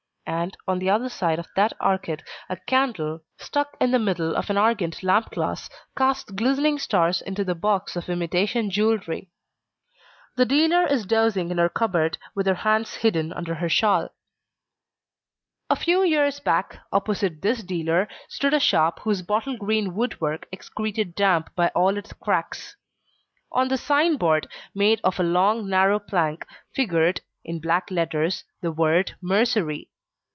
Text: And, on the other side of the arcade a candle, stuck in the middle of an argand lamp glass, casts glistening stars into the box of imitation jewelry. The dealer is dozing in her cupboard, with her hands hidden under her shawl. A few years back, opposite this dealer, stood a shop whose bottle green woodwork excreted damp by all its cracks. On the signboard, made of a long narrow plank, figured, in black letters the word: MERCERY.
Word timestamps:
And, 0.27 0.55
on 0.65 0.79
the 0.79 0.89
other 0.89 1.09
side 1.09 1.39
of 1.39 1.47
the 1.57 1.75
arcade 1.81 2.23
a 2.47 2.55
candle, 2.55 3.19
stuck 3.37 3.75
in 3.81 3.91
the 3.91 3.99
middle 3.99 4.33
of 4.37 4.49
an 4.49 4.55
argand 4.57 5.03
lamp 5.03 5.31
glass, 5.31 5.69
casts 5.97 6.31
glistening 6.31 6.79
stars 6.79 7.21
into 7.21 7.43
the 7.43 7.53
box 7.53 7.97
of 7.97 8.07
imitation 8.07 8.69
jewelry. 8.69 9.29
The 10.37 10.45
dealer 10.45 10.87
is 10.87 11.05
dozing 11.05 11.51
in 11.51 11.57
her 11.57 11.67
cupboard, 11.67 12.17
with 12.33 12.47
her 12.47 12.55
hands 12.55 12.95
hidden 12.95 13.33
under 13.33 13.55
her 13.55 13.67
shawl. 13.67 14.07
A 15.69 15.75
few 15.75 16.01
years 16.01 16.39
back, 16.39 16.79
opposite 16.93 17.41
this 17.41 17.61
dealer, 17.61 18.07
stood 18.29 18.53
a 18.53 18.59
shop 18.59 18.99
whose 19.01 19.21
bottle 19.21 19.57
green 19.57 19.93
woodwork 19.95 20.47
excreted 20.49 21.13
damp 21.13 21.53
by 21.57 21.67
all 21.75 21.97
its 21.97 22.13
cracks. 22.13 22.77
On 23.51 23.67
the 23.67 23.77
signboard, 23.77 24.47
made 24.73 25.01
of 25.03 25.19
a 25.19 25.23
long 25.23 25.67
narrow 25.69 25.99
plank, 25.99 26.47
figured, 26.73 27.19
in 27.43 27.59
black 27.59 27.91
letters 27.91 28.45
the 28.61 28.71
word: 28.71 29.17
MERCERY. 29.21 29.89